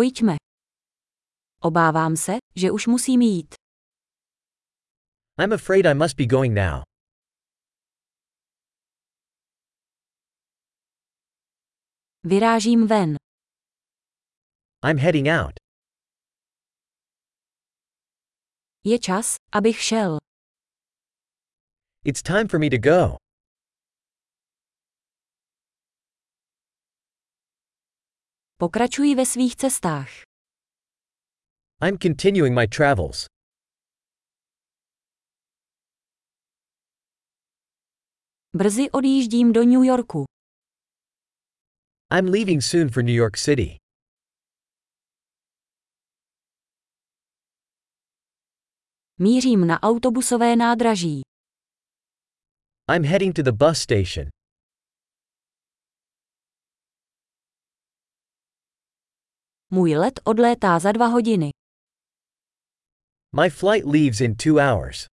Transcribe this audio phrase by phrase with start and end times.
[0.00, 0.36] Pojďme.
[1.62, 3.54] Obávám se, že už musím jít.
[5.42, 6.82] I'm afraid I must be going now.
[12.24, 13.16] Vyrážím ven.
[14.84, 15.52] I'm heading out.
[18.84, 20.18] Je čas, abych šel.
[22.04, 23.16] It's time for me to go.
[28.60, 30.08] Pokračuji ve svých cestách.
[31.82, 33.26] I'm continuing my travels.
[38.56, 40.24] Brzy odjíždím do New Yorku.
[42.12, 43.76] I'm leaving soon for New York City.
[49.18, 51.22] Mířím na autobusové nádraží.
[52.94, 54.39] I'm heading to the bus station.
[59.72, 61.50] Můj let odlétá za dva hodiny.
[63.42, 65.06] My flight leaves in two hours.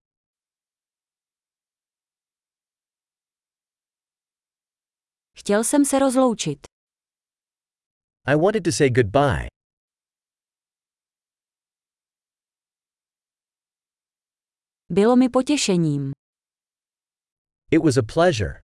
[5.39, 6.59] Chtěl jsem se rozloučit.
[8.27, 9.47] I wanted to say goodbye.
[14.89, 16.11] Bylo mi potěšením.
[17.71, 18.61] It was a pleasure.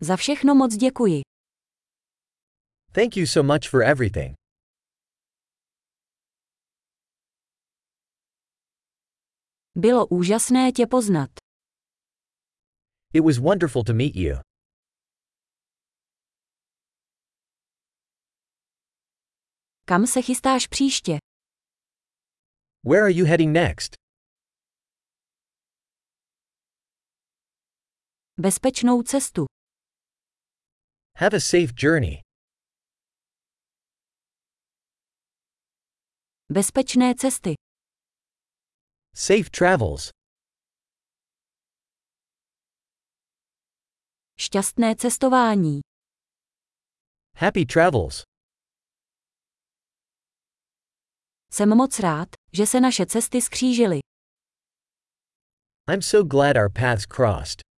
[0.00, 1.20] Za všechno moc děkuji.
[2.92, 4.34] Thank you so much for everything.
[9.74, 11.30] Bylo úžasné tě poznat.
[13.12, 14.34] It was wonderful to meet you.
[19.84, 21.12] Kam se chystáš příště?
[22.84, 23.94] Where are you heading next?
[28.38, 29.46] Bezpečnou cestu.
[31.16, 32.22] Have a safe journey.
[36.52, 37.54] Bezpečné cesty.
[39.14, 40.10] Safe travels.
[44.38, 45.80] Šťastné cestování.
[47.36, 48.22] Happy travels.
[51.52, 53.98] Jsem moc rád, že se naše cesty skřížily.
[55.92, 57.69] I'm so glad our paths crossed.